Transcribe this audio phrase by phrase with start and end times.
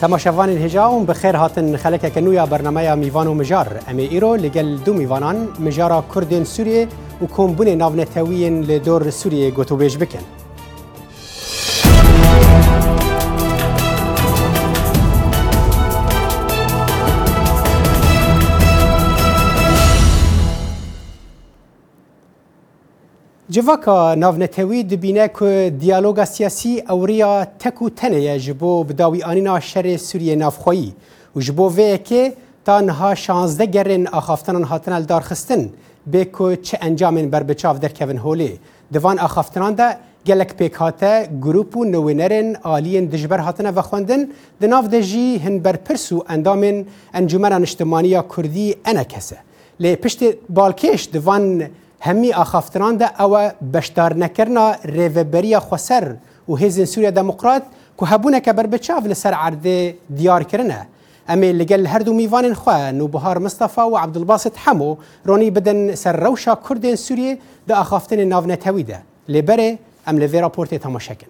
[0.00, 5.48] تماشافان الهجا بخير هاتن خلک كنويا برنامه میوان و مجار امی ايرو لگل دو میوانان
[5.60, 6.88] مجارا كردين سوریه
[7.22, 10.39] و کنبون ناونتوین لدور سوریه گوتو بیش بکن
[23.50, 30.34] جواکا ناونتوی دبینه که دیالوگا سیاسی اوریا تکو تنه یه جبو بداوی آنینا شر سوریه
[30.42, 30.92] نافخویی
[31.36, 32.32] و جبو وی که
[32.64, 35.70] تانها شانزده گرن آخافتنان هاتن الدار خستن
[36.06, 38.58] به که چه انجامن بر بچاف در کون هولی
[38.92, 39.96] دوان آخافتنان ده
[40.28, 41.12] gelek pêkhate
[41.44, 46.86] grup û newênerên aliyên dijber hatine vexwendin di nav de jî hin berpirs û endamên
[47.14, 49.36] encumena niştimaniya Kurdî enekese.
[49.80, 51.44] Lê piştê balkêş di van
[52.00, 53.36] همی آخافتران ده او
[53.72, 56.14] بشتار نکرنا ریوبری خسر
[56.48, 57.62] و هزین سوریا دموکرات
[58.00, 60.86] که هبونه که بر بچاف لسر عرض دیار کرنه
[61.28, 66.94] امي لقل هردو ميفان خوان وبهار مصطفى وعبد الباسط حمو روني بدن سر روشا كردن
[66.94, 67.36] سوريا
[67.68, 71.26] دا اخافتن نافنا تاويدا لبري ام لفيرا بورتي تماشاكن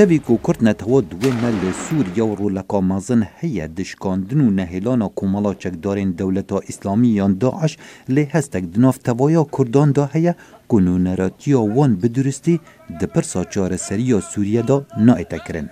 [0.00, 5.52] تبی کو کرد نتوا دویمه له سوریا و رولکا مازن هیه دشکاندن و نهیلانا کومالا
[5.54, 7.76] چکدارین دولتا اسلامی یان داعش
[8.08, 10.34] لی هستک دناف توایا کردان دا هیه
[10.68, 12.60] کنونراتی وان بدرستی
[13.00, 15.68] د پرسا چاره سریا سوریه دا نایتا کرن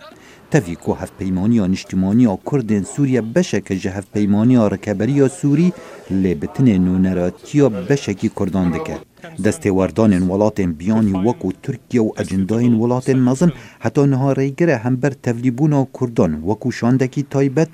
[0.50, 5.72] تفی کو هف پیمانی نشتیمانی کردن سوریه بشک جه هف پیمانی رکبری سوری
[6.10, 8.96] لی بتن نونراتی بشکی کردان دکه
[9.44, 13.50] دەستێواردانێن وڵاتێن بیانی وەکو تورکیا و ئەجنداین وڵاتێن مەزن
[13.84, 17.70] هەتا نەهاڕێگرە هەمبەر تەلیبوونا و کوردان وەکو شاندەکی تایبەت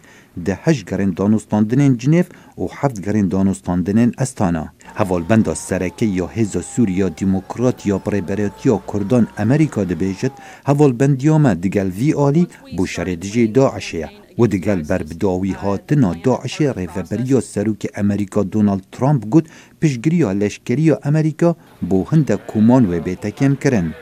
[0.47, 2.29] دههش گەرن دانوستاندنێن جنێف
[2.63, 4.65] و حەفت گەرن دانوستاندنێن ئەستانە
[4.99, 10.35] هەواڵبەندا سەرەکە یا هێزە سووریا دیموکرات یا پڕێبەرەتیا کوردان ئەمریکا دەبێژێت
[10.69, 12.45] هەواڵبندیامە دیگەل وی عالی
[12.77, 19.27] بۆ شەرێ دژێ داعشەیە و دیگر بر بداوی هاتنا داعش ریوبریا سروک امریکا دونالد ترامپ
[19.31, 19.45] گوت
[19.83, 21.57] پشگریا لشکریا امریکا
[21.89, 23.95] بو هند کومان و بیتکم کرن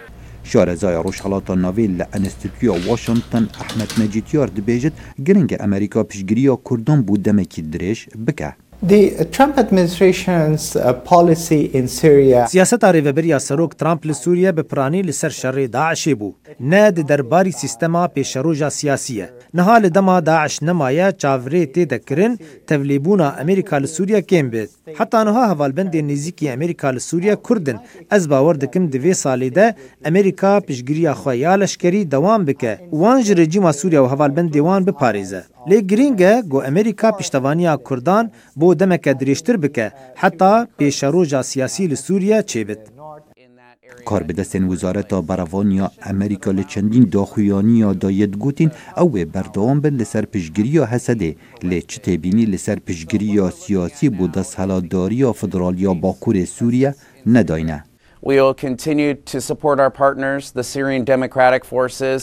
[0.45, 4.93] شارزای روشحالاتا ناویل لانستیتویا واشنطن احمد نجیتیار دبیجد
[5.27, 8.89] گرنگ امریکا و کردان بودمکی دمکی درش بکه Uh,
[12.49, 17.51] سیاست ریوبری سروک ترامپ له سوریه به پرانی لسر شر داعش بو نه د درباري
[17.51, 24.21] سیستما پیشروجا سیاسیه نه حال دما داعش نمایه چاوری ته دکرین تبلیبونا امریکا له سوریه
[24.31, 24.69] کېم بیت
[24.99, 27.79] حتی نه حوالبند نزیکی امریکا له سوریه کوردن
[28.11, 33.21] از باور دکم د وی سالې ده امریکا پیشګری خو یا لشکري دوام بکه وان
[33.39, 36.17] رژیم سوریه او حوالبند دیوان به پاریزه لê girîng
[36.51, 42.79] گو امریکا Amerîka کردان، Kurdan دمک دریشتر بکه حتی heta سیاسی ل li چه
[44.07, 48.71] کار به دستین وزارت براوان یا امریکا لچندین داخویانی یا داید گوتین
[49.01, 51.31] او بردوام بن لسر پشگیری یا حسده
[52.05, 56.95] تبینی لسر پشگیری یا سیاسی بود دست و یا فدرال یا باکور سوریه
[57.27, 57.85] نداینه.
[58.23, 59.17] continue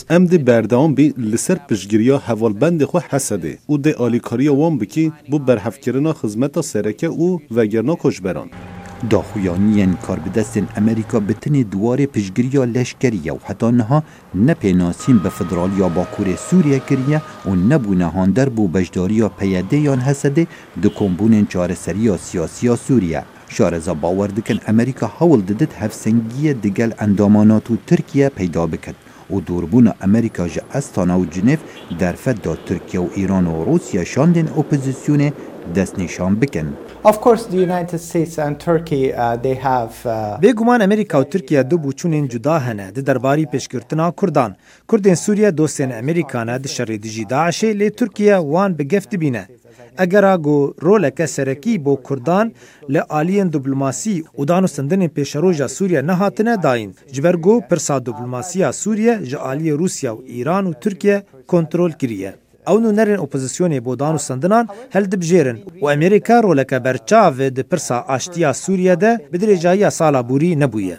[0.09, 1.13] ام دی بردام بی
[1.69, 3.57] پشگیریا حوال بند خو حسده.
[3.67, 7.95] او دی آلیکاریا وام بکی بۆ بەرهەفکردنا خزمەتە سەرەکە و ڤەگەرنا
[9.43, 14.01] یعنی کار به کاربدەستن ئەمریکا بتنێ دوارێ پشگیریا لەشکریە و
[14.35, 18.49] نپیناسیم به فدرال یا باکور سوریه کریه و نەبوو نەهاندەر
[19.39, 20.47] پیده یان حسده
[20.83, 21.11] د دو
[22.03, 23.23] یا سیاسی یا سوریه
[23.55, 28.95] شارزا باور دکن ئەمریکا هەوڵ دەدت هەفسەنگیە دگەل ئەندامانات و تورکیا پەیدا بکرد
[29.33, 31.59] و دوربوون ئەمریکا ji ئەستانا و جنێف
[31.99, 35.29] دەرفەتدا تورکیا و ئیران و ڕوسیا شاندێن ئۆپۆزیسیونێ
[35.75, 36.67] دەستنیشان بکەن.
[37.03, 37.39] Uh, uh,
[40.41, 44.51] بێگومان ئەمریکا و تورکیا دوو بچوونێن جودا هەنە di دەرباری پێشکردنا کوردان
[44.89, 49.43] کوردên سووریا دۆستێن ئەمریکانە di şerê dijî daişê lê Tirkiye wan bi geft dibîne
[49.99, 52.53] egera got roleke serekî bo Kurdan
[52.89, 56.95] li aliyên diplomasî û danostindenên pêşeroja Sûriye nehatine dayîn.
[57.11, 62.33] Ji ber got pirsa diplomasiya Sûriye ji aliyê Rûsya û Îran û Tirkiye kontrol kiriye.
[62.67, 69.01] Ew nûnerên opozisyonê bo danostindinan hel dibjêrin û Amerîka roleke berçavê di pirsa aştiya Sûriye
[69.01, 70.97] de bi dirêjayiya sala borî nebûye.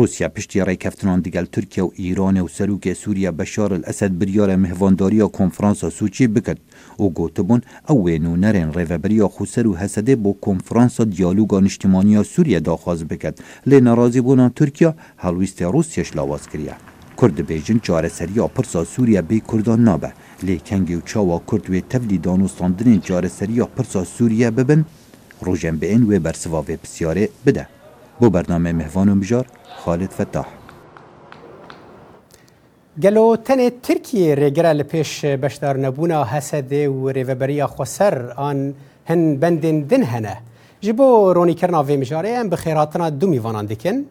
[0.00, 5.86] روسیا پشتی ڕێککەفتنان دیگەل تورکیا و ئیرانە و سەرروکە سووریا بەشار ئەسد بریارە میهوانداریە کۆنفرانسا
[5.98, 6.60] سوچی بکرد
[7.00, 13.00] او گوتبون او وینو نرین ریوبری خوسر و حسده بو کنفرانس دیالوگا نشتیمانی سوریه داخواز
[13.04, 14.90] بکد لی ناراضی بونا ترکیه
[15.22, 16.74] هلویست روسیش لاواز کریه
[17.20, 20.10] کرد بیجن چاره سریا پرسا سوریه بی کردان نابه
[20.42, 24.84] لی کنگی و چاوا کرد و دانو دانستاندن چاره سریا پرسا سوریه ببن
[25.42, 27.68] روژن به این و برسوا پسیاره بده
[28.20, 29.46] بو برنامه مهوان و بجار
[29.78, 30.59] خالد فتح.
[32.98, 38.74] Gelotenê Tirkiye rêgera li pêş beşdarnebûna Hesedê û rêveberiya Xweser an
[39.08, 40.34] hin bendên din hene.
[40.82, 44.08] Ji bo ronîkirina vê mijarê em bi xêratina du mîvanan dikin.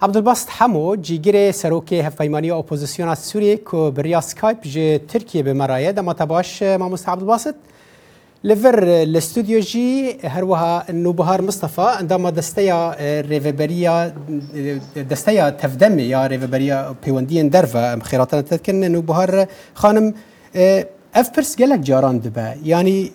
[0.00, 6.28] Abdulbast Hemo cîgirê serokê hevpeymaniya opozisyona Sûriyê ku biriya Skype ji Tirkiye bi merayê demata
[6.28, 7.54] baş Mamoste Abdulbasit.
[8.44, 14.14] لفر الاستوديو جي هروها انه بهار مصطفى عندما دستيا ريفيبريا
[14.96, 20.14] دستيا تفدمي يا ريفيبريا بيوندين درفا خيراتنا تذكرنا انه بهار خانم
[21.14, 23.12] اف پرس گلک جاران دبه یعنی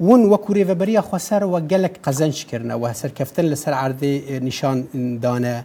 [0.00, 4.84] ون وکو ریوبریا خوسر و گلک قزنج کرنه و سر کفتن لسر عرض نشان
[5.22, 5.64] دانه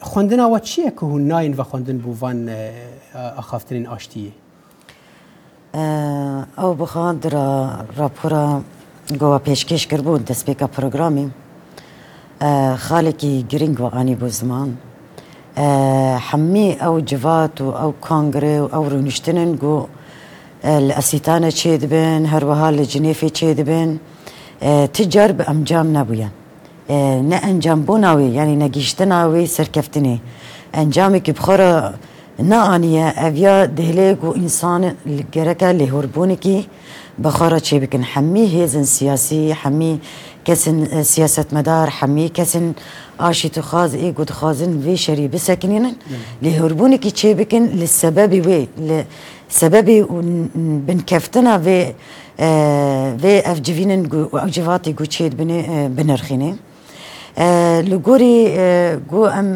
[0.00, 2.50] خوندن و چیه که هون ناین و خوندن بووان
[3.14, 4.30] اخافترین آشتیه
[5.74, 8.60] او بخواد را راپورا
[9.20, 11.30] گوا پیشکش کرد بود دست پیکا پروگرامی
[12.78, 14.76] خالکی گرینگ و آنی بو زمان
[16.28, 19.86] حمی او جوات و او کانگره و او رونشتنن گو
[20.64, 23.98] الاسیتانه چی دبن هر وها لجنیفی چی دبن
[24.94, 26.30] تجرب امجام نبوین
[27.30, 30.20] نه انجام بوناوی یعنی نگیشتناوی سرکفتنی
[30.74, 31.94] انجامی که بخوره
[32.48, 34.82] نانیه اویا دهله گو انسان
[35.34, 36.56] گرکه لهربونی کی
[37.24, 40.00] بخارا چه بکن حمی هیزن سیاسی حمی
[40.44, 42.74] کسن سیاست مدار حمی کسن
[43.18, 45.86] آشی تو خاز ای گود خازن وی شری بسکنین
[46.42, 49.00] لهربونی کی چه بکن لسبب وی بن
[50.86, 51.92] بنکفتنا وی
[52.42, 56.50] اه، وی افجوینن گو اجواتی گو چید اه، بنرخینه
[57.36, 58.34] اه، لگوری
[59.10, 59.48] گو ام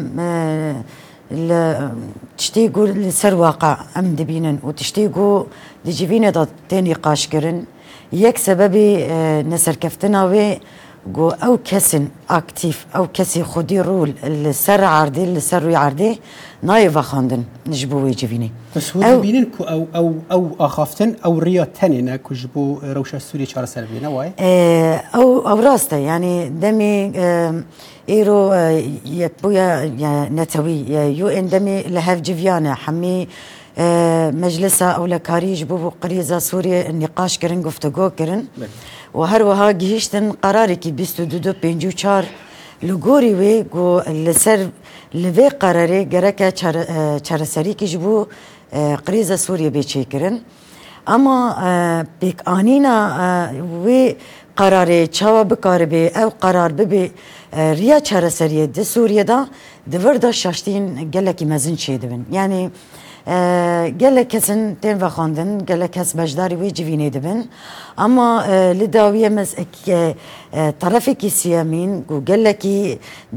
[2.37, 5.43] تشتيقوا لسر واقع أم دبينا وتشتيقوا
[5.85, 7.65] لجيفينا تاني قاشكرن
[8.13, 10.59] يك سببي آه، نسر كفتنا وي
[11.07, 16.19] جو او کەسن اكتيف او کەسی خدي رول اللي سر عردي اللي سر عردي
[16.63, 18.49] نايفا خاندن نجبو نش بۆ وێ جوینێ
[18.95, 22.61] او او او او ئاخافتن ئەو ڕیا تەنێنە کوژ بۆ
[22.95, 27.61] ڕەوشە سووری چارەسەر بینە وای آه، او او راستا يعني دمي آه،
[28.09, 33.27] ايرو آه، يكبويا بووە نەتەوی یو ئەندەمی لە هەف جویانە هەمی
[34.41, 37.63] مەجلسە ئەو لە کاریش بوو بۆ قریزە سووریە نقاش کردن
[39.19, 42.25] و هر وها گیشتن قراری که 22 54
[42.83, 44.59] لګوري وی ګو لسر
[45.13, 46.47] لوی قرارې ګرکه
[47.27, 48.25] چرسری کې جبو
[49.05, 50.35] قریزه سوریه به چیکرن
[51.15, 51.37] اما
[52.21, 52.95] پک انینا
[53.85, 54.15] وی
[54.59, 57.01] قرارې چاوه بکار به او قرار به به
[57.79, 59.39] ریا چرسری د سوریه دا
[59.91, 60.85] د وردا شاشتین
[61.15, 62.69] ګلکی مزن چي دبن یعنی yani,
[64.01, 67.39] گەلە کەسن تێن بەخواندن گەلە کەس بەشداری وی جوینێ دەبن
[68.01, 68.29] ئەما
[68.79, 69.29] لە داویە
[70.81, 72.79] تەرەفێکی سیامین و گەلێکی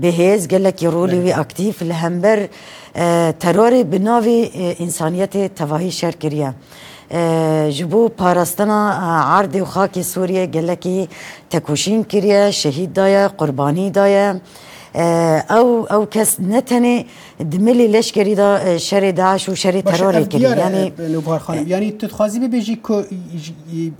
[0.02, 2.38] بەهێز گەلێکی ڕۆلی وی ئاکتیف لە هەمبەر
[3.42, 4.40] تەرۆری بناوی
[4.82, 6.52] ئینسانیەتی تەواهی شەرکریە.
[7.76, 8.80] ji bo parastana
[9.40, 10.98] erdê û xakê Sûriye gelekî
[11.50, 14.26] tekuşîn kiriye şehîd daye qurbanî daye
[14.94, 16.96] او او کس نتنه
[17.52, 22.38] دملی لشکری دا شر داعش و شر ترور کردی یعنی نوبهار خانم یعنی تو تخوازی
[22.40, 23.04] ببیجی که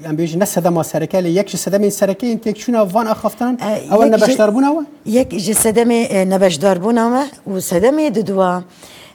[0.08, 3.54] ام بیجی نه صدما سرکه یک جسدم این سرکه این تک چون وان اخفتن
[3.90, 4.68] اول نبشدار بونه
[5.06, 5.90] یک جسدم
[6.34, 7.02] نبشدار بونه
[7.46, 8.62] و صدمه ددوا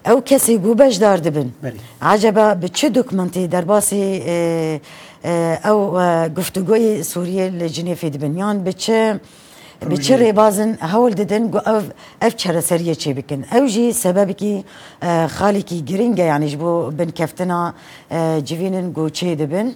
[0.09, 1.49] او کسی گو بجدار دبن
[2.01, 4.03] عجبا به چه دکمنتی در باسی
[5.69, 5.75] او
[6.37, 9.19] گفتگوی سوریه لجنیفی دبن یعنی به چه
[9.91, 11.83] بچره بازن هول ددن گو اف
[12.25, 14.51] اف چره سریه چی بکن او جی سبب کی
[15.37, 17.59] خالی کی گرینگه یعنی جبو بن کفتنا
[18.49, 19.67] جوینن گو چی دبن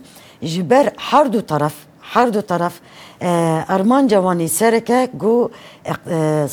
[0.54, 1.76] جبر هر دو طرف
[2.14, 2.74] هر دو طرف
[3.76, 5.36] ارمان جوانی سرکه گو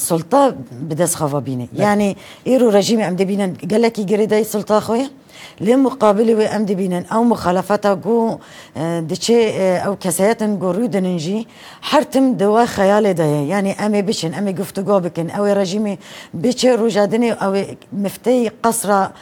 [0.09, 0.43] سلطه
[0.91, 2.17] بدست خوابینه یعنی
[2.49, 5.07] ایرو رژیم ام دبینن گلکی گریده سلطه خویه
[5.61, 8.39] لمقابل وام دبينن او مخالفتا جو
[8.77, 11.49] آه، دشي آه، او كسياتن جو رودن نجي
[11.83, 15.99] حرتم دوا خيال دايا يعني امي بشن امي قفتو بكن او رجيمي
[16.35, 19.13] بشي رجادني او مفتي قصرة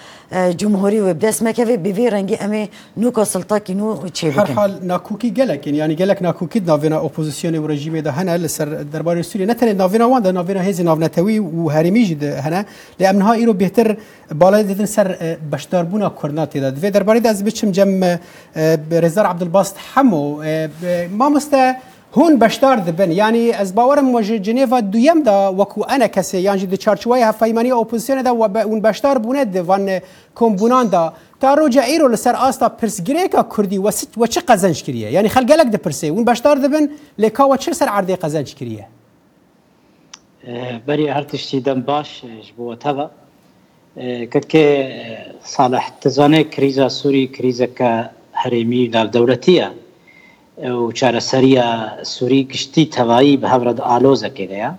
[0.56, 4.40] جمهوری و بدست مکه به وی رنگی امی نو کا سلطه کی نو چی بکن
[4.40, 9.22] هر حال ناکوکی گلکن یعنی گلک ناکوکی ناوینا اپوزیسیون و رژیم ده هنه لسر دربار
[9.22, 12.64] سوریه نه تنه ناوینا وان ده ناوینا هیزی ناونتوی و هرمی جد هنه
[13.00, 13.96] لامنها ایرو بهتر
[14.42, 18.18] بالا دیدن سر بشداربونا کرناتی ده وی دربار ده از بچم جم
[18.92, 20.42] رزار عبدالباسط حمو
[21.18, 21.74] ما مسته
[22.14, 27.22] هون بەشدار دەبن ینی ئەس باوەرم وەژە جنێڤ دویەمدا وەکو ئەنە کەسێ یانجی دە چارچوای
[27.30, 28.32] هەفەیمانی ئۆپۆزیسیۆنەدا
[28.72, 29.84] ون بەشدار بوونێت دەڤان
[30.38, 31.04] کۆمبوناندا
[31.40, 36.24] تا ڕۆژە ئیرۆ لەسەر ئاستا پرسگرێکە کوردی وەست وەچ قەزەنج کریە ینی خەلگەلک دەپرسێ ون
[36.30, 36.84] بەشدار دەبن
[37.22, 38.86] لێکاوە چ سەر عردی قەزەنج کریە
[40.86, 42.10] بەری هەر تشتی دەم باش
[42.56, 43.06] بووە تەوە
[44.32, 44.66] کردکێ
[45.54, 47.92] ساڵح تزانێ کریزە سووری کریزەکە
[48.42, 49.68] هەرێمی ناودەورەتیە
[50.58, 51.66] و چارەسەریە
[52.12, 54.70] سووری گشتی تەواایی بە هەورەت ئالۆزەکەدەیە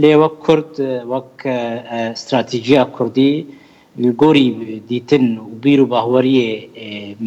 [0.00, 0.72] لێ وەک کورد
[1.12, 1.30] وەک
[2.16, 3.32] استراتیژیا کوردی
[4.22, 4.48] گۆری
[4.90, 6.48] دیتن و بیر و باهوەریە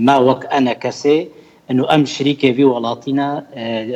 [0.05, 1.17] ما وەک ئەنە کەسێ
[1.67, 3.29] ئەنو ئەم شریکێوی وڵاتینە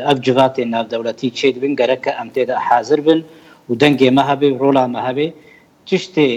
[0.08, 3.20] ئەف جواتێ ناودەوڵەتی چێت بن گەرەکە ئەم تێدا حاضر بن
[3.68, 5.28] و دەنگێ مەهابێ ڕۆلا مەهابێ
[5.88, 6.30] تشتێ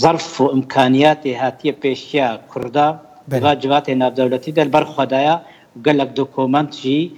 [0.00, 2.88] ظرف و ئەمکانیاتی هاتیە پێشیا کووردا
[3.30, 5.36] بەغا جواتێ ناودەوڵەتی دەربەر خدایە
[5.86, 7.10] قال لك دوكومنت جي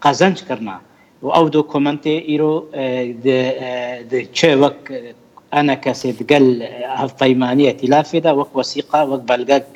[0.00, 0.80] قازنج كرنا
[1.24, 2.54] او دوكومنت ايرو
[4.08, 4.86] د تشي وك
[5.54, 9.66] انا كسيد قال آه، هالطيمانية تلافدة وك وثيقة وك بلغك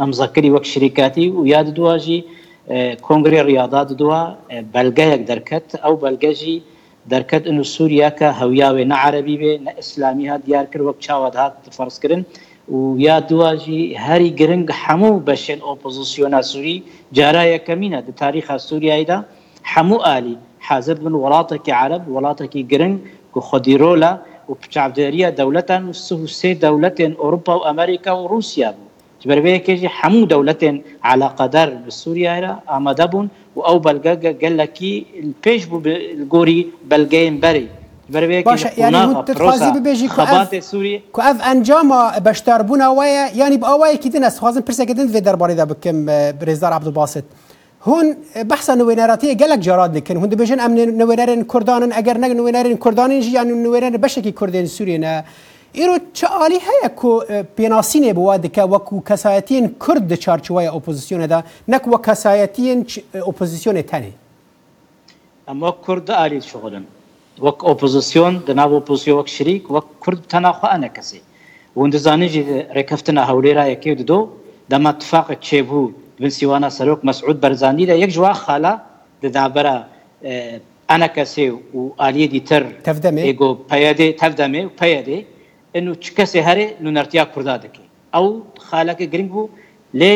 [0.00, 2.24] امزكري وك شركاتي وياد دواجي
[2.70, 6.62] آه، كونغري رياضات دوا آه، بلغيك دركت او بلغجي
[7.06, 11.54] دركت انه سوريا كهوياوي نا عربي بي نا اسلامي ها ديار كر وك شاواد هات
[11.66, 12.24] تفرس كرن
[12.72, 16.82] و یا دواجی هری گرنگ بشن اپوزیسیون سوری
[17.12, 19.16] ئۆپۆزیسیۆنا سووری جارە تاریخ سوری ایدا سووریایدا
[19.74, 20.36] هەموو عالی
[21.04, 22.98] من ولاته کی عرب ولاته کی گرنگ
[23.36, 24.12] و خۆدیرۆلە
[24.48, 29.90] و پچاودێریە دولتا و سه دەولەتێن اروپا و امریکا و روسیا بو رووسیا بوو جبەرەیەکێژی
[30.00, 30.76] هەموو دەولەتێن
[31.10, 34.92] علاقەدار بە ایرا آمده بون و او بلگا گەلەکی
[35.44, 36.60] پیش بو بلگوری
[36.90, 37.66] بەلگەین بری
[38.10, 43.96] بروي باشه يعني هون تتخازي ببيجي خبات سوريا كأف انجام بشتار بونا ويا يعني بأوايا
[43.96, 46.06] كدن اس خازن برسا كدن في درباري دا بكم
[46.40, 47.24] بريزدار عبد الباسط
[47.84, 53.12] هون بحثا نويناراتي قالك جراد لكن هون دبيجن امن نوينارين كردان اگر نگ نوينارين كردان
[53.22, 55.24] يعني نوينار بشكي كردين سوريا
[55.76, 57.22] ایرو چه آلی هیا کو
[57.60, 64.10] پیناسین بواده که وکو کسایتین کرد چارچوه اپوزیسیون دا نک و کسایتین اپوزیسیون تنه
[65.48, 66.84] اما کرد آلی شغلن
[67.46, 71.20] وەک ئۆپۆزیسیۆن دەناو ئۆپۆزیۆ وەک شریک وەک کورد تەناخواانە کەسی
[71.80, 72.42] وندزانێژی
[72.76, 74.20] ڕێکەفتنا هەولێرایەکێ دۆ
[74.72, 78.72] دەما تفاقت چێبوو بن سیوانە سەرۆک مەسعود بەرزانی لە یەک جووا خالا
[79.22, 79.76] دەدابرە
[80.90, 81.46] ئەە کەسێ
[81.78, 85.18] و ئالیەدی تر تەفدەێگۆ پەیەدێ تەفدەمێ و پەیەدێ
[85.74, 88.26] ئەن و چ کەسێ هەرێ نونەرتیا کووردا دەکەی ئەو
[88.68, 89.50] خالەکە گرنگ بوو
[90.00, 90.14] لێ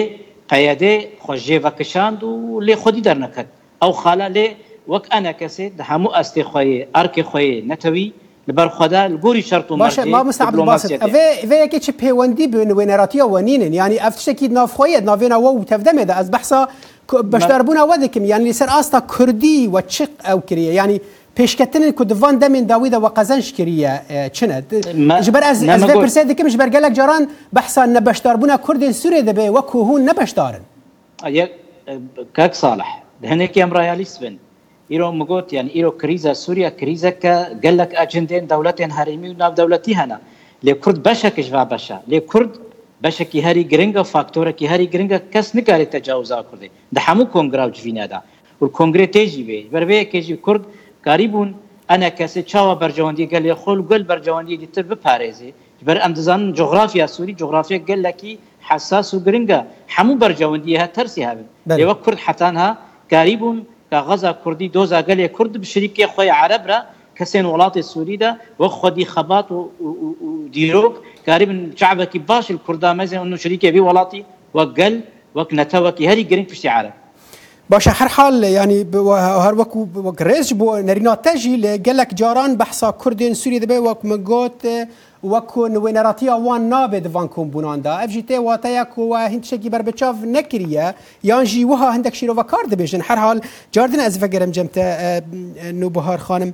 [0.50, 2.32] پەیەدێ خۆژێ بەکەشاند و
[2.66, 3.48] لێ خودی دەرنەکەت
[3.82, 4.46] ئەو خالا لێ
[4.90, 8.06] وەک ئەنەکەسێ هەموو ئەستی خۆی ئەرکی خۆی نەتەوی
[8.50, 9.96] لەبەر خدا گۆری شەرت و باش
[10.52, 16.60] مامەستەیەکی چ پەیوەندی بن وێنەراتیە وەنینن ینی ئەف شتێکی نافخۆیت ناوێنەوە و تەفدەمێدا ئەس بەحسا
[17.32, 20.98] بەشداربوونەوە دەکەم یان لەسەر ئاستا کوردی و چق ئەو کریە ینی
[21.38, 23.92] پێشکەتنن کو دوان دەمین داویدا و قەزەنش کریە
[24.36, 24.64] چنت
[25.26, 27.22] ژبەر پرسە دەکەم ژبەر گەلک جاران
[27.56, 30.62] بەحسان نەبەشداربووە کوردین سوورێ دەبێ وەکو هون نەبەشدارن
[32.36, 32.90] کاک ساڵح
[33.30, 34.34] هەنێکی ئەمڕایالیست بن
[34.92, 37.32] ایرو مگوت یعنی ایرو کریزا سوریا کریزا که
[37.64, 40.18] گلک اجندین دولتین هریمی و ناو دولتی هنه
[40.66, 42.50] لی کرد بشه کشوا بشه لی کرد
[43.04, 47.70] بشه کی هری گرنگا فاکتوره کی هری گرنگا کس نکاری تجاوزا کرده ده همو کنگراو
[47.76, 48.20] جوینه ده
[48.62, 50.62] و کنگره تیجی بی بر بی کجی کرد
[51.06, 51.48] کاری بون
[51.94, 55.50] انا کسی چاوا برجواندی گل خول گل برجواندی دیتر بپارێزی
[55.88, 58.32] بر امدزان جغرافیا سوری جغرافیا گل لکی
[58.68, 59.60] حساس و گرنگا
[59.96, 62.68] همو برجواندی ها ترسی هابن لیو کرد حتان ها
[63.12, 63.56] کاری بون
[64.00, 66.82] غزا كردي دوزا قال يا كرد بشريك يا خوي عرب را
[67.16, 69.46] كسين ولاط السوري دا وخو دي خبات
[70.20, 70.94] وديروك
[71.28, 75.00] قريب من شعبك باش الكرده مازال انه شريك بي ولاطي وقال
[75.34, 76.92] وكنتا وكي هري قرين في شعره
[77.70, 78.80] باشا هر حال يعني
[79.16, 84.24] هر وقت وقريش بو نرينا تجي لقال لك جاران بحصا كردين سوري دبي وقت من
[85.30, 90.86] وەکو نوێنەڕاتیە وان نابێت وان کۆمبووناندا ئەفژی تێ واتەیە کووە هندشتێکی بەربچاو نەکریە
[91.28, 93.38] یانژی وها هەندێک شیرۆڤ کار دەبێژن هەرحال
[93.72, 94.86] جاردن ئەس بەگەرم جەمتە
[95.82, 96.50] نوبهار خانم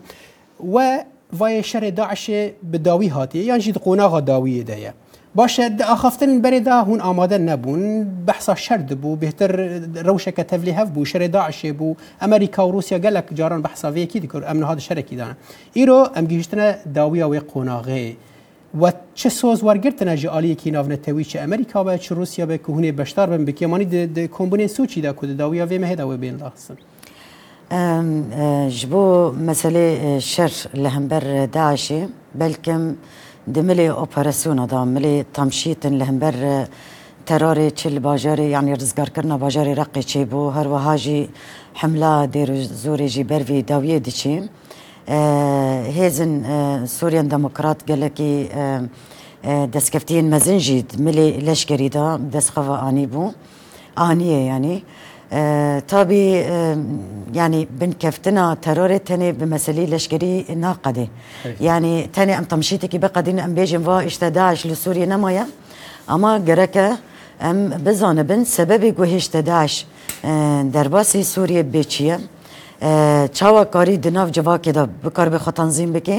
[0.75, 0.98] و
[1.38, 2.40] وایە شەرێ داعشێ
[2.72, 4.92] بەداوی هاتیە یانژی قۆناغا داویە دەیە.
[5.38, 7.82] باشە ئاخفتن بەرێدا هون ئامادە نەبوون
[8.26, 9.50] بەحسا شەر دبوو بهتر
[10.08, 14.44] ڕوشەکە تەفلی هەف بوو شەرێ داعشێ بوو ئەمریکا و رووسیا گەلک جاران بە حساوەیەکی دیکرد
[14.48, 15.34] ئەم نهاد شەرەکی دانا.
[15.76, 18.12] ئیرۆ ئەم گەیشتنە داویە وێ قۆناغەیە.
[18.80, 23.30] و چه سۆزوەرگرتنە ji aliyekî navnetewî çi Emerîka be çi Rusya be ku hûnê beşdar
[23.30, 26.78] bin bikêmanî de kombinên soçî de ku di dawiya vê meheda wê bên laxsin.
[28.78, 29.04] ji bo
[29.46, 29.88] meselê
[30.20, 31.22] şer li hember
[31.56, 32.98] daişê belkim
[33.54, 36.34] di milê operasyona da milê tamşîtin li hember
[37.26, 41.28] terorê çi li bajarê yanî rizgarkirina bajarê reqê çê bû herwiha jî
[41.75, 42.50] hemla dêr
[42.87, 44.40] zorê jî bervî dawiyê diçî.
[45.08, 48.88] هزن آه، آه، سوريان ديموكرات قال لك آه،
[49.66, 53.32] دسكفتين مزنجي ملي ليش كريدا دسخفا اني بو
[53.98, 54.82] اني يعني
[55.80, 56.30] طبي
[57.34, 61.08] يعني بن كفتنا ترور تاني بمسالي لشكري ناقدي
[61.44, 61.56] أيوة.
[61.60, 65.46] يعني تاني ام تمشيتي كي تمشيتك دين ام بيجن فا اشتداش لسوريا نمايا
[66.10, 66.90] اما قرك
[67.42, 69.86] ام سببي سبب قوه اشتداش
[70.64, 72.20] درباسي سوريا بيتشيا
[73.32, 76.18] چاوا کاری د ناو جواکې دا بکار به تنظیم بکې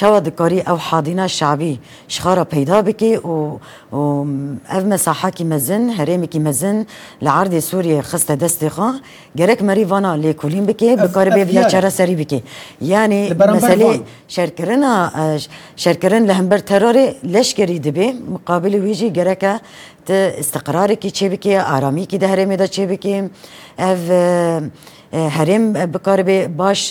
[0.00, 1.70] چاوا د کاری او حادینه شعبی
[2.16, 4.02] شخاره پیدا بکې او او
[4.68, 6.86] اف مساحه کې مزن هرم کې مزن
[7.28, 8.88] لعرض سوریه خسته دست خو
[9.40, 12.40] ګرک مری وانا لیکولین بکې بکار به بیا چاره سری بکې
[12.80, 13.88] یعنی مثلا
[14.34, 14.92] شرکرنا
[15.86, 16.96] شرکرن لهمبر ترور
[17.38, 19.60] لشکری دبی مقابل ویجی ګرکه
[20.10, 23.14] استقرار کې چې بکې آرامي کې د هرم دا چې بکې
[23.88, 24.00] اف
[25.36, 26.82] هەرێم بکاربێ باش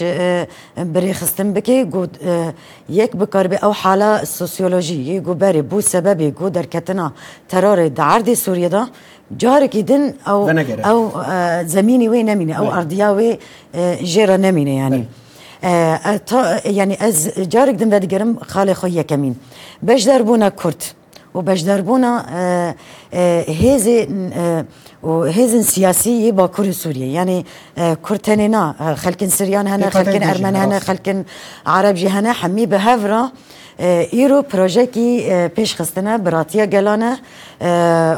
[0.93, 1.81] برێخستن بکەی
[2.99, 7.07] یەک بکاربێ ئەو حالا سوسیۆلۆژی گوبەری بوو سەبەبی گو دەرکەتنا
[7.51, 8.83] تەرۆری داردی سووریدا
[9.41, 10.39] جارێکی دن ئەو
[10.87, 10.99] ئەو
[11.75, 13.29] زمینی وێ نەمینە ئەو ئەردیا وێ
[14.11, 15.01] ژێرە نەمینە ینی.
[16.81, 17.17] ینی ئەس
[17.53, 19.35] جارێک دم بەدیگەرم خاڵی خۆی یەکەمین
[19.87, 20.81] بەش دەربووە کورت.
[21.37, 22.25] وباش دربونا
[23.61, 24.07] هذا
[25.03, 27.45] وهذن سياسية باكور سوريا يعني
[28.03, 31.23] كرتننا خلكن سريان هنا خلكن أرمن هنا خلكن
[31.65, 33.31] عربجي هنا حمي بهفرة
[34.13, 35.21] ایرو پروژکی
[35.59, 37.17] پیش خستنه براتیا گلانه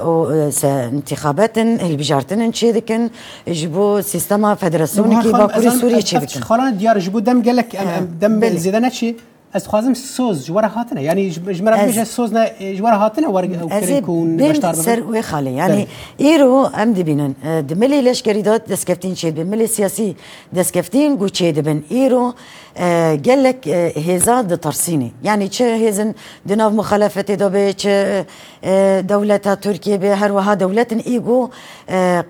[0.04, 3.10] و انتخاباتن هلبجارتن چی دکن
[3.48, 7.76] جبو سیستما فدراسیون کی باکوری سوریه چی دکن خالان دیار جبو دم گلک
[8.22, 9.16] دم زیدنه چی
[9.54, 12.46] از خوازم سوز جوار هاتنه یعنی جمرا بيجا سوزنا
[12.78, 15.88] جوار هاتنه ورق او كريكون بشتار بم سر وخالي يعني
[16.22, 17.34] ايرو ام دبينن
[17.70, 20.16] دملي ليش كريدات دسكفتين شي بملي سياسي
[20.54, 22.34] دسكفتين گوچي دبن ايرو
[22.78, 26.14] آه، قال لك آه، دي ترسيني يعني چه هزن
[26.46, 28.26] دناف دو دبي چه
[28.64, 31.50] آه، دولة تركيا بي هر وها دولة ايغو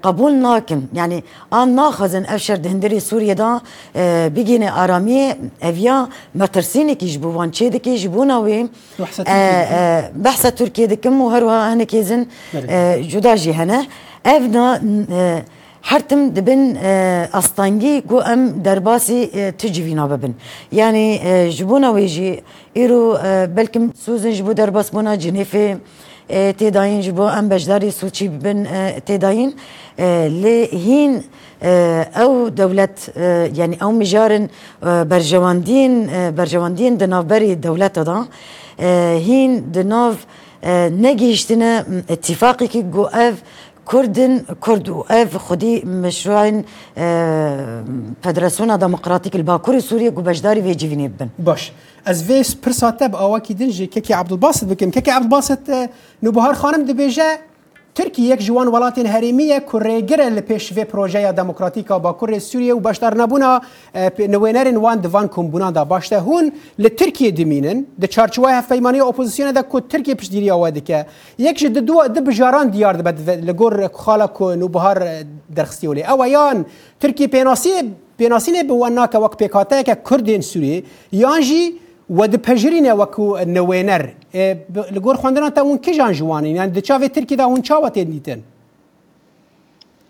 [0.03, 3.61] قبول ناكن يعني آن ناخذن افشر دهندري سوريا دا
[4.27, 8.69] بيجيني ارامي افيا ما ترسيني كيش بوان چه دكي جبونا وي
[10.15, 12.25] بحثة تركيا دكم وهر وها هنك هزن
[13.01, 13.85] جداجي هنا
[14.25, 14.81] افنا
[15.87, 16.61] حرتم دبن
[17.39, 19.19] استانگی گو ام درباسی
[19.61, 20.33] تجوینا ببن
[20.79, 21.05] یعنی
[21.57, 22.29] جبونا ویجی
[22.79, 23.03] ایرو
[23.57, 25.65] بلکم سوزن جبو درباس بونا جنیفه
[26.59, 28.59] تداین جبو ام بجداری سوچی ببن
[29.09, 29.49] تداین
[30.41, 31.11] لهین
[32.23, 32.29] او
[32.61, 32.97] دولت
[33.59, 34.45] يعني او مجارن
[35.13, 35.91] برجواندين
[36.39, 38.17] برجواندين دنافبري دولت دا
[39.27, 40.15] هين دناف
[41.05, 41.71] نجيشتنا
[42.15, 43.33] اتفاقي كي جو اف
[43.89, 46.63] كردن كرد وأف خدي مشروعين
[48.23, 51.71] فدراسيون ديمقراطيك الباكوري سوريا قبشداري في جيفيني بن باش
[52.07, 55.59] از في برساتب اواكي دنجي كيكي عبد الباسط بكم كيكي عبد الباسط
[56.23, 57.39] نبهار خانم دبيجه
[57.95, 63.15] ترکیه یک جوان ولاتین هریمیه که ریگره لپیشوی پروژه دموکراتیکا با کره سوریه و باشتر
[63.15, 63.61] نبونا
[64.19, 69.79] نوینرین وان دوان کمبونان دا باشته هون لترکیه دمینن د چارچوه هفپیمانی اپوزیسیون دا که
[69.89, 71.05] ترکیه پشدیری آواده که
[71.39, 75.23] یک جد دو د بجاران دیار ده بد لگور خالا که نوبهار
[75.55, 76.65] درخستی ولی اویان
[76.99, 77.69] ترکیه پیناسی
[78.17, 81.73] پیناسینه به وانا که وک پیکاته که کردین سوریه یانجی
[82.09, 87.09] و د پجرینه وک نوینر li gor xwendina te hûn kîjan ciwanîn yani di çavê
[87.11, 88.41] Tirkî de hûn çawa tê dîtin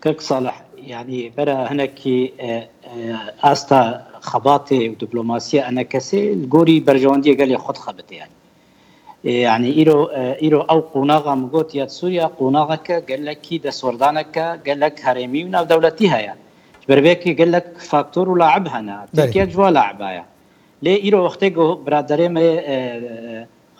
[0.02, 0.52] Kirk Salih
[0.94, 2.20] يعني برا هناكي
[3.52, 3.82] استا
[4.30, 8.32] خباطي ودبلوماسية انا كسي الجوري برجواندية قال لي خد خبط يعني
[9.24, 9.98] يعني ايرو
[10.44, 15.66] ايرو او قوناغا مقوت يا سوريا قناغة قال لك كي دسوردانك قال لك هرمي من
[15.66, 16.40] دولتها يعني
[16.88, 20.28] بربيكي قال لك فاكتور ولاعبها انا تركيا جوا لاعبها يعني
[20.82, 21.48] ليه ايرو وقتي
[21.84, 22.28] برادري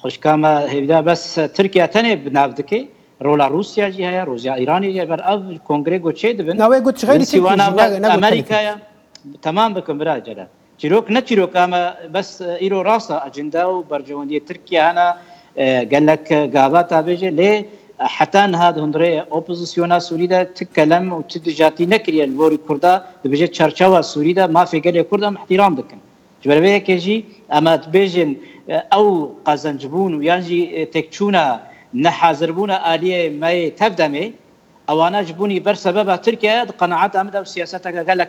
[0.02, 2.80] Xwişkama hevda bes Tirkiya tenê binav dike
[3.24, 6.56] rola Rusya jî heye, roja Îranê jî ber ev kongre got çê dibin.
[6.62, 8.78] Navê got çi xeyr Amerikaya
[9.42, 10.46] tamam bikin bira celal.
[10.78, 11.82] Çîrok ne çîrok ama
[12.14, 15.10] bes îro rasa ajenda û bercewendiyê Tirkiye hene
[15.84, 17.52] gelek gavata bêje lê
[18.18, 24.76] حتى هاد هندري اوبوزيسيونا سوريدا تكلم وتدجاتي نكري الوري كردا دبجت شرشوا سوريدا ما في
[24.84, 25.98] قال كردا احترام دكن
[26.44, 27.18] جوەرەیەکێژی
[27.52, 28.30] ئەمەت بێژن
[28.92, 29.06] ئەو
[29.46, 30.60] قەزەنجبوون و یانجی
[30.94, 31.44] تێکچوونە
[32.04, 34.24] نەحازربوونە ئالیە مای تەفدەمێ
[34.88, 38.26] ئەوانە جبوونی بەرسەبە بە ترکیت قەنعات ئەمدا و سیاستەکەگە لە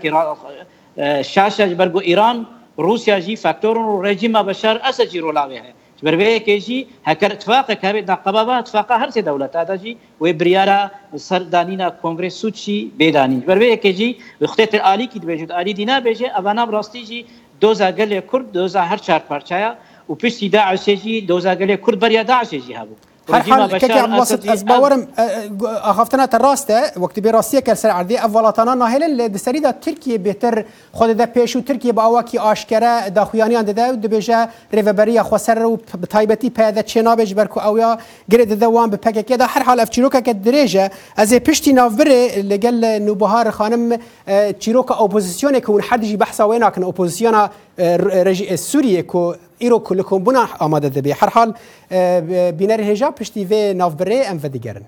[1.32, 2.38] شاشەش بەرگ و ئیران
[2.86, 5.74] رووسیاژی فاکتۆرن و ڕێجیمە بەشار ئەسەجی ڕۆڵاوێ هەیە
[6.06, 10.80] بەرەیەکێژی هەکەر اتفاقە کابێت ناقبابە اتفاقا هەرسێ دەوڵەت تاداژی وێ بریاە
[11.28, 14.10] سەردانینە کۆنگرس سوچی بێدانی بەرەیەکێژی
[14.41, 17.21] بختێت عالیکی دبێژێت عالی دینا بێژێ ئەوانە ڕاستیژی
[17.63, 19.71] دۆزا گەلێ کورد دۆزا هەر چارپارچایە
[20.10, 22.97] و پشتی داعسێژی دۆزا گەلێ کورد بەریا داعسێژی هەبوو
[23.29, 25.07] هر حال که که واسط از باورم
[25.84, 30.65] اخافتنا تر راسته وقتی به راستی که سر عرضی اولاتانا ناهل دسری دا ترکیه بهتر
[30.91, 35.79] خود دا پیشو ترکیه با اواکی آشکره دا خویانیان داده و دبیجه ریوبری خوسر و
[36.10, 37.97] تایبتی پیدا چینا بیج برکو اویا
[38.31, 42.41] گره داده وان به پککی دا هر حال اف چیروکا که دریجه از پشتی ناوره
[42.41, 43.97] لگل نوبهار خانم
[44.60, 47.49] چیروکا اپوزیسیونه که اون حدیجی بحثا ویناکن اپوزیسیونا
[48.57, 51.50] سوریه که ایرو کلکم بنا آماده دبی هر حال
[51.91, 54.82] اه، بینر هجا پشتی و نافبره ام و دیگرن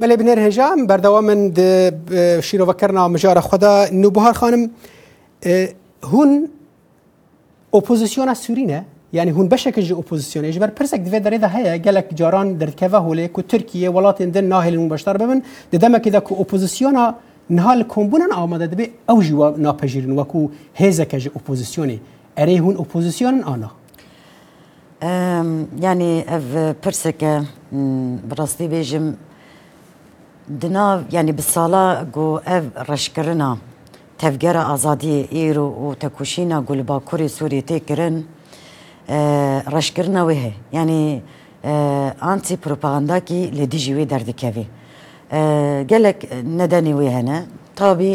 [0.00, 4.70] ملي بنر هجام بر دوام بردوامن اه، شيرو وكرنا مجارة خدا نوبهار خانم
[5.46, 5.68] اه،
[6.04, 6.50] هون
[7.74, 8.80] ئۆپۆزیسیۆنا سوورینە
[9.16, 13.88] یعنی هون بەشێکژ ئۆپۆزیسیۆنێژ بەر پرسێک دوێ دەێدا هەیە گەلک جاران دەردکەوە هولێ و ترکیە
[13.96, 15.40] وڵاتێن دن ناهێن بەشدار ببن
[15.72, 17.04] دەدەمەکەدا کو ئۆپۆزیسیۆنا
[17.58, 20.40] نهال کۆمبونن ئامادە دەبێ ئەو ژیوە ناپەژیرن وەکو
[20.80, 21.98] هێزەکەژ ئۆپۆزیسیۆنی
[22.38, 23.70] ئەرێ هون ئۆپۆزیسیۆنن ئانا
[25.86, 26.46] یعنی ئەv
[26.82, 27.32] پرسەکە
[28.30, 29.06] بڕاستی بێژم
[30.62, 31.84] دنا ینی بساڵە
[32.16, 33.50] گۆ ئەv ڕشکردنا.
[34.22, 38.16] تفگەرە ئازادی ئێر و تەکوشینا گولباکوری سووری تێکردن
[39.74, 41.02] ڕشکردنەوە هەیە ینی
[42.24, 44.64] ئانسی پروپاگەنداکی لە دیژی وێ دەردەکەوێ.
[45.92, 46.18] gelek
[46.60, 47.38] nedenê wê hene
[47.78, 48.12] tabî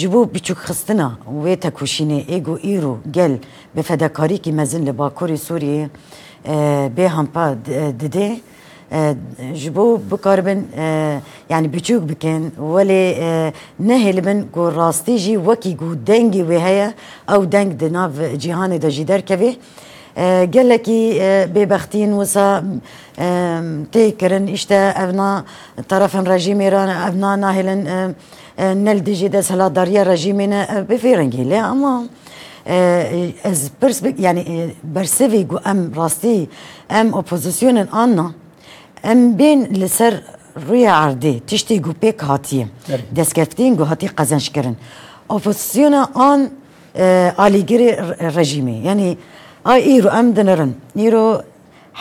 [0.00, 1.08] ji bo biçûkxistina
[1.44, 3.32] wê tekuşînê êgo îro gel
[3.76, 5.86] bi fedekarîkî mezin li bakorê Sûriyê e,
[6.96, 7.46] bêhampa
[8.00, 8.40] didê e,
[9.54, 11.20] ji bo bikaribin e,
[11.50, 16.94] yani biçûk bikin welê e, nehelibin ku rastî jî wekî ku dengê wê heye
[17.28, 19.54] ew deng di nav cîhanê de jî derkevê
[20.52, 22.62] gelekî e, bêbextiyên wisa
[23.92, 25.44] tê kirin îşte evna
[25.90, 28.12] tarafên rejîmê ra evna nahêlin
[28.84, 32.04] nel dijî de seladariya rejîmê ne bêfê rengî lê ama
[33.44, 36.48] ez pers yani bersevê ku em rastî
[36.90, 38.30] em opozisyonên anna
[39.08, 40.14] ئەم بێن لەسەر
[40.68, 42.64] ڕووی عردێ تشتی و پێک هاتیە
[43.16, 44.76] دەستکەفتین و هاتی قەزەنشکردن
[45.30, 46.40] ئۆپۆسیۆنە ئان
[47.40, 47.90] ئالیگری
[48.36, 49.08] ڕژیمی یعنی
[49.68, 51.24] ئای ئیر و ئەم دنرن نیرۆ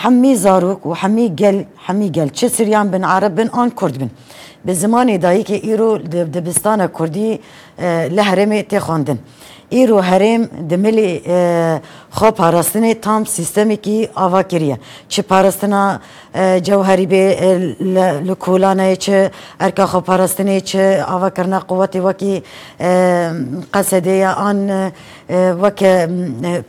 [0.01, 4.09] حمی زارۆک و حمی گەل حمی گەل چه سریان بن عرب بن آن کورد بن
[4.65, 5.89] به زمانی دایی که ایرو
[6.35, 7.29] دبستان کوردی
[8.15, 9.19] لە هەرێمێ تێ خواندن.
[9.69, 11.09] ایرو هرم دملی
[12.17, 14.77] خو پاراستنه تام سیستمی کی آوا کریه
[15.09, 15.81] چه پاراستنا
[16.63, 17.21] جوهری به
[18.27, 22.43] لکولانه چه ارکا خو پاراستنه چه آوا کرنا قوتی وکی
[23.73, 24.91] قصده آن
[25.61, 25.83] وک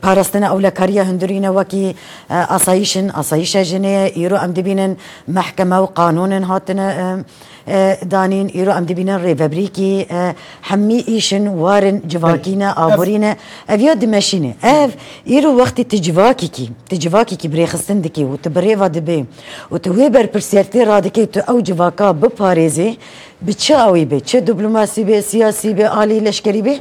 [0.01, 1.95] پاراستنه اولا کریه هندرینه وکی
[2.29, 6.87] آسایشن آسایش جنه ایرو ام دبینن محکمه و قانون هاتنه
[8.11, 9.91] دانین ایرو ام دبینن ری وبریکی
[10.69, 13.31] همی ایشن وارن جواکینا آبورینا
[13.73, 14.89] اویا دمشینه اف
[15.31, 19.25] ایرو وقتی تجواکی کی تجواکی کی بری خستن دکی و تبری و دبی
[19.71, 22.97] و تو هی بر پرسیلتی را دکی تو او جواکا بپارزی
[23.47, 26.75] بچه اوی بی چه دیپلماسی بی سیاسی بی عالی لشکری بی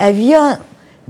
[0.00, 0.42] اویا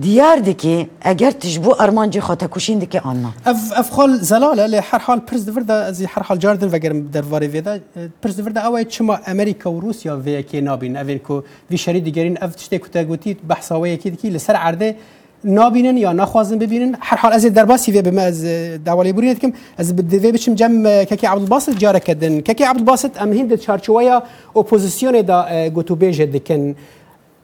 [0.00, 4.76] دیار دکی اگر تجبو ارمان جی خاطه کوشین دکی آنها اف اف خال زلاله لی
[4.76, 7.78] هر حال پرز دور ده از هر حال جاردن وگر در واری ویدا
[8.22, 12.00] پرز دور ده اوای چما امریکا و روسیا وی کی نابین اول کو وی شری
[12.00, 14.96] دیگرین اف تشته کوتا گوتی بحثا وی کی دکی لسر عرده
[15.44, 18.44] نابینن یا نخوازن ببینن هر حال از در باسی وی بما از
[18.84, 23.22] دوالی بورینت کم از دوی بچم جم ککی عبد الباسط جاره کدن ککی عبد الباسط
[23.22, 24.22] ام هند چارچویا
[24.56, 26.74] اپوزیسیون دا گوتوبیج دکن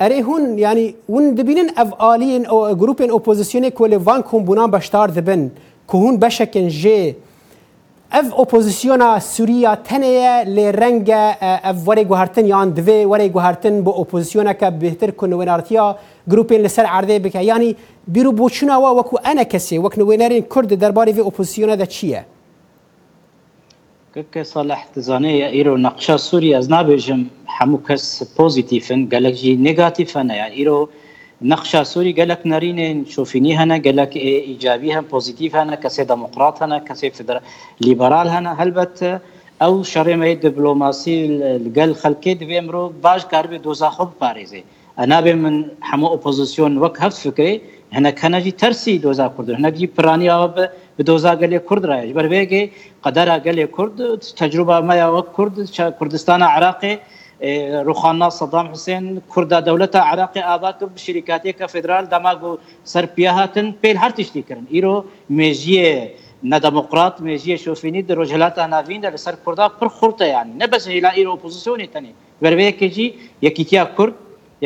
[0.02, 5.11] اري هون يعني ون دبينن اف الين او جروبين اوبوزيسيوني كولي وان كون بونان باشتار
[5.11, 5.50] دبن
[5.87, 7.14] كون بشكن جي
[8.12, 11.07] اف اوپوزیسیونا سوریا تنه ل رنگ
[11.42, 15.96] اف وری گوهرتن یان دوی وری گوهرتن بو اوپوزیسیونا که بهتر کنو ونارتیا
[16.30, 17.76] گروپین لسر عرضه بکه یعنی
[18.09, 22.24] بیرو بوچونا و وکو انا کسی وکنو ونرین کرد درباره وی اوپوزیسیونا ده چیه
[24.35, 30.31] که صالح تزانه یا ایرو نقشا سوری از نابیجم همو کس پوزیتیفن گلک جی نگاتیفن
[30.31, 30.88] یا ایرو
[31.42, 37.11] نقشا سوری گلک نرین شوفینی هنا گلک ایجابی هم پوزیتیف هنا کسی دموقرات هنا کسی
[37.11, 37.40] فدر
[37.81, 39.20] لیبرال هنا هلبت
[39.62, 44.64] او شرمه دبلوماسي القل خلقي دبي امرو باش كاربي دوزا خوب باريزي
[44.98, 47.61] انا بي من حمو اوبوزيسيون وك هفت فكري
[47.92, 50.51] هنك هنجي ترسي دوزا كرد هنجي براني أو
[50.99, 55.68] بدوزا قال كرد رايج بربيجي قدر قال كرد تجربة ما يا كرد
[55.99, 56.99] كردستان عراقي
[57.73, 64.42] روخانا صدام حسين كردا دولتا عراقي آباك بشركاتي كفدرال دماغو سر بيهاتن بيل هر تشتي
[64.42, 66.11] كرن إيرو ميجيه
[66.42, 70.88] نه دموکرات میجی شوفینی در رجلات ناوین در سر کردا پر خورته یعنی نه بس
[70.88, 74.14] هلا ایرو اپوزیسیون تنی ور وی کیجی یکیتیا کرد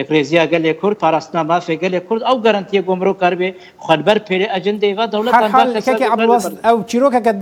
[0.00, 3.46] یکریزیا گلی کرد پاراستنا مافی گلی کرد او گارانتی گمرو کار به
[3.86, 7.32] خبر پیر اجنده و دولت هم که که ابو او چیرو که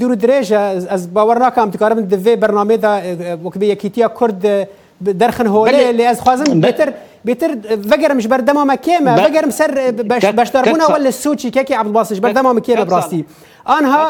[0.00, 2.92] دور درج از باور ناکام تکارم دفی برنامه دا
[3.44, 4.44] وکبی یکیتیا کرد
[5.18, 6.92] درخن هوله لی از خوازم بهتر
[7.26, 12.60] بيتر فقرمش بردمه كيما فقرم سر باش باش تربونا ولا السوتشي كاكي عبد الباسط بردمه
[12.60, 13.24] كيما براستي
[13.68, 14.06] انها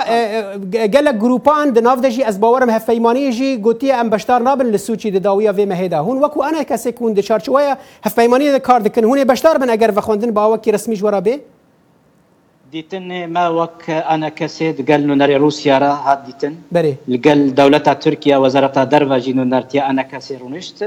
[0.95, 5.51] قال لك جروبان دناف دجي از باورم هفيماني جي قوتي ام بشتار نابن للسوتشي دداويه
[5.53, 9.91] في مهدا هون وكو انا كسكون دشار شويه هفيماني كار دكن هون بشتار بن اگر
[9.93, 11.41] فخوندن باوكي رسمي جورا بيه
[12.73, 18.37] ديتن ما وك انا كسيد قال نونر روسيا را هاد ديتن بري قال دولتها تركيا
[18.37, 20.85] وزارتها درفا جي نونر انا كسيرونشت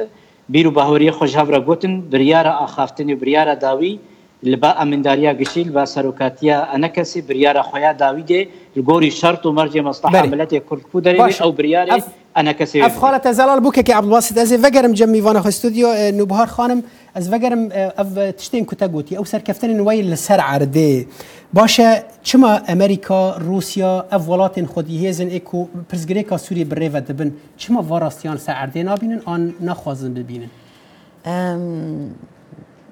[0.49, 3.99] بیر و باهوریە خۆش هاورە گوتن بریارە ئاخافتنی و بریارە داوی
[4.45, 8.47] لە با ئەمنداریە گشتی بە سەرۆکاتیە ئەنە کەسی بریارە خۆیان داوی دێ
[8.79, 11.97] گۆری شەرت و مەرجێ مەستەحملەتی کورتکو دەێ ئەو بریارە
[12.37, 16.83] ئەنە کەسی ئەفخالە تەزەڵال بووکێکی عبواست ئەزێ ڤگەرم جەمیوانە خۆستودیۆ اه، نوبهار خانم
[17.15, 20.31] از ڤگەرم اف اه، اه، تشتین کوتە گوتی او سرکفتن نوای لەسەر
[20.61, 21.07] ردی
[21.53, 27.81] باشه چما امریکا روسیا اف ولاتین خودی هیزن اکو پرزگریکا سوری بره و دبن چما
[27.81, 30.49] واراستیان سعرده نابینن آن نخوازن ببینن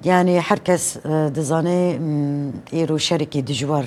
[0.04, 1.98] یعنی هر کس دزانه
[2.70, 3.86] ایرو شرکی دجوار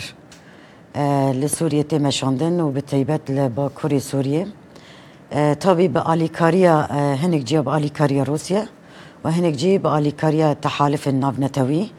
[1.42, 4.48] لسوریه تمشاندن و به طیبت با کوری سوریه
[5.60, 6.82] تابی به آلیکاریا
[7.24, 8.64] هنگ جیب آلیکاریا روسیا
[9.24, 11.90] و هنگ جیب آلیکاریا تحالف ناونتوی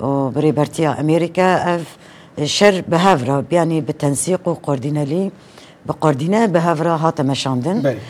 [0.00, 1.98] و بريبرتيا أمريكا أف
[2.42, 8.00] شر بهافرا يعني بالتنسيق به تنسیق بهافرا قردینالی هات مشاندن بله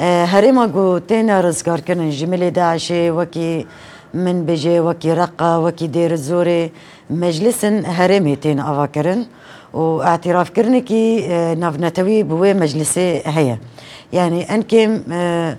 [0.00, 1.78] آه، هرم اگو تینا رزگار
[2.20, 3.66] جمله داعشه وكي
[4.24, 6.62] من بجي وكي رقة وكي دير الزوري
[7.10, 7.64] مجلس
[7.98, 9.20] هرمي تين أفاكرن
[9.72, 13.58] واعتراف كرنكي آه، نافنتوي بوي مجلسي هيا
[14.12, 15.56] يعني أنكم آه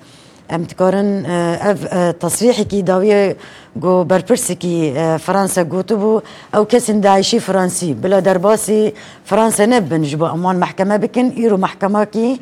[0.55, 3.35] ام تكورن آه، اف آه، تصريحي كي داوية
[3.75, 6.21] جو بربرسكي آه، فرنسا جوتبو
[6.55, 8.93] او كسن داعشي فرنسي بلا درباسي
[9.25, 12.39] فرنسا نبن جبو امان محكمة بكن ايرو محكمة كي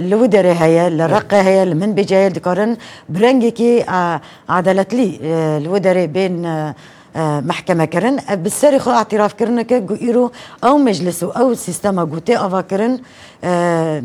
[0.00, 2.76] لو دري هيا لرقة هيا لمن بجاية دكورن
[3.08, 3.84] برنجي كي
[4.48, 5.18] عدلت لي
[5.64, 6.46] لودري بين
[7.16, 10.32] محكمه كرن بالساري خو اعتراف كرن كيرو
[10.64, 12.98] او مجلس او سيستما غوتي افا كرن
[13.44, 14.02] آه،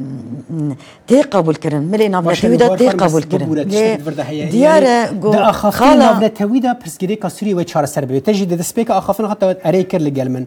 [1.07, 6.19] تي قبول كرن ملي نافلا نعم، تويدا قبول كرن إيه، ديار جو يعني خالا نافلا
[6.19, 10.45] نعم، تويدا برسكري كاسوري وي تشار سربي تجي دسبيك اخافن حتى اريكر لجلمن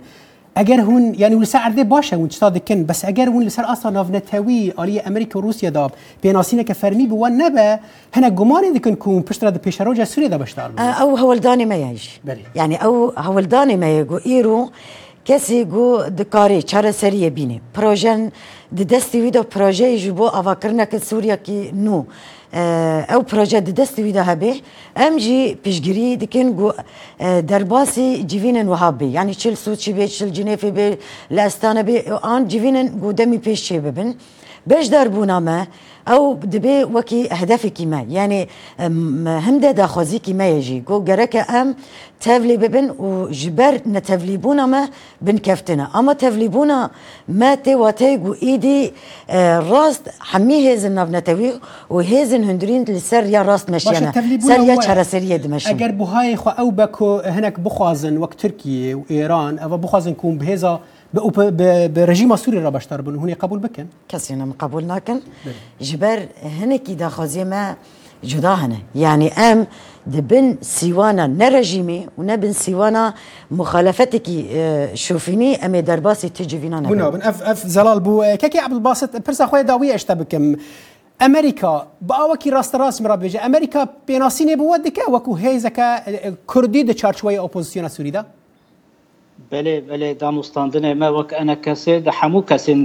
[0.54, 4.72] اگر هون یعنی ول سعرده باشه اون چتا دکن بس اگر هون لسر اصلا ناونتاوی
[4.76, 7.78] آلی امریکا و روسیا داب بناسینه که فرمی بو نبا
[8.14, 12.06] هنا گمان دکن کون پشت را پیشروج سوریه دا بشتار اه، او هولدان ما یج
[12.54, 14.70] یعنی او هولدان ما یگو ایرو
[15.24, 18.32] کسی گو دکاری چاره سریه بینه پروژن
[18.78, 22.04] د دستی ویدو پروژه جبو اواکرنا که سوریا کی نو
[23.10, 24.52] ئەو پرۆژە دەستی دا هەبێ
[25.00, 26.46] ئەم جی پیشگیری دکن
[27.50, 30.88] دەرباسی جیینن وهابی ینی چل سوچی بێ چل جنێفی بێ
[31.34, 34.08] لە ئەستانە بێ ئان جیینن گودەمی پێش چێ ببن.
[34.66, 35.66] باش دەربوونا مە
[36.12, 36.24] ئەو
[36.54, 38.42] دبێ وەکی هەدەفێکی مە یعنی
[39.46, 41.68] هەندە داخوازی کیمەیەژی گۆ گەرەکە ئەم
[42.24, 44.82] تەولی ببن و ژبەر نەتەولیبوونا مە
[45.26, 46.80] بنکەفتنە ئەمە تەولیبوونا
[47.40, 48.92] مە تێواتەی و ئیدی
[49.70, 51.50] ڕاست هەمی هێزن ناونەتەوی
[51.94, 54.10] و هێزن هەندرین لەسەر یا ڕاست مەشیانە
[54.50, 59.54] سەر یا چارەسەریە دمەش ئەگەر بهای خو ئەو بەکۆ هەنک بخوازن وەک تورکیە و ئێران
[59.62, 60.74] ئەوە بخوازن کوم بهێزە
[61.14, 65.20] برژیم سوری را باشتر بن هونی قبول بکن کسی نم قبول نکن
[65.80, 66.18] جبر
[66.60, 67.74] هنکی دا خوازی ما
[68.24, 69.66] جدا هنه یعنی ام
[70.12, 73.14] دبن سیوانا نه رژیمی و نه بن سیوانا
[73.50, 78.72] مخالفتی که شوفینی امی درباسی تجوینا نبن بنا بن اف, اف زلال بو ککی عبد
[78.72, 80.56] الباسط پرسا خوی داوی اشتا بکم
[81.20, 85.96] امریکا با اوکی راست راست مرا بجه امریکا پیناسینه بود که وکو هیزه که
[86.54, 88.22] کردی د چارچوی اپوزیسیون سوریده
[89.50, 92.80] بەێ بەێ داموستاندن ئێمە وەک ئەنە کەسێ دە هەموو کەسین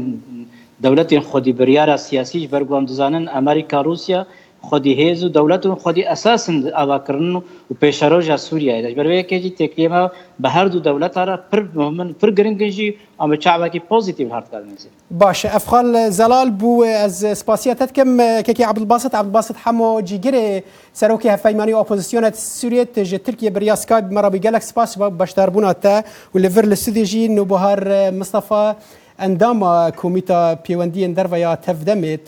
[0.84, 4.22] دەولەتین خودی بریارە سیاسیش بەرگوام دزانن ئەمریکا رووسیا
[4.68, 7.34] خودی hezi devlet û xwedî esasin avakirin
[7.72, 11.60] û pêşeroja Sûriyeyê de ji ber wê yekê têkilêma bi her du dewleta re pir
[11.78, 14.78] min pir giringin jî em bi çavekî pozîtîv herkarin
[15.12, 21.76] Baş Efxal zelal bû ez spasiya te dikim kekê Abdilbasit Abdilbasit hemo cîgirê serokê hefeymanî
[21.76, 26.04] opozîsyona Sûriyê ji Tirkiye biryaska me ra gelek spas ve başdarbûna te
[26.36, 28.76] û li vir li Sûdê jî nûbihar Mustafa
[29.22, 32.28] انداما کمیتا پیوندی دەرڤیا تەفدەمێت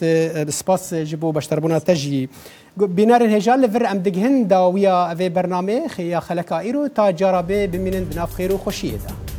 [0.60, 2.22] سپاس ji بۆ بەشتەربوونا تەژی.
[2.98, 8.06] بینارên hêja li vir em digihin dawiya evê bername xêya xeleka îro ta carabê bimînin
[8.12, 9.31] binavxêr û xşiyê de.